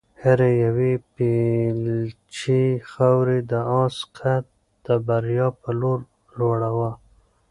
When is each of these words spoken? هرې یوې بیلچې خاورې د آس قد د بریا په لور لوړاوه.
هرې 0.23 0.51
یوې 0.65 0.93
بیلچې 1.15 2.61
خاورې 2.91 3.39
د 3.51 3.53
آس 3.83 3.97
قد 4.17 4.43
د 4.85 4.87
بریا 5.07 5.47
په 5.61 5.69
لور 5.79 5.99
لوړاوه. 6.37 6.91